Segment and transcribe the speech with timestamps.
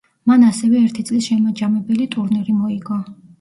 [0.29, 2.99] მან ასევე ერთი წლის შემაჯამებელი ტურნირი მოიგო.